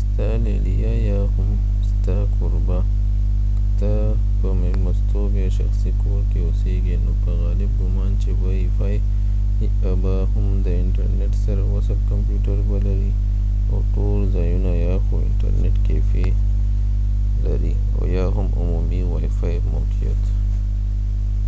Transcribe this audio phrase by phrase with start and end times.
[0.00, 1.50] ستا لیلیه یا هم
[1.90, 3.90] ستا کوربه که ته
[4.38, 8.96] په میلمستون یا شخصی کور کې اوسیږی نو په غالب ګمان چې وای فای
[9.82, 13.12] یا به هم د انټرنټ سره وصل کمپیو ټر به لري
[13.70, 16.26] ،او ټول ځایونه یا خو انټرنټ کېفی
[17.46, 20.22] لري او یا هم عمومی وای فای موقعیت